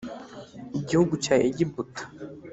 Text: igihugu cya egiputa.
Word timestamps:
igihugu 0.79 1.13
cya 1.23 1.35
egiputa. 1.47 2.03